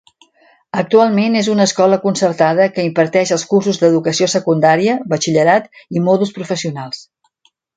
[0.83, 7.07] Actualment és una escola concertada que imparteix els cursos d'educació secundària, batxillerat i mòduls professionals.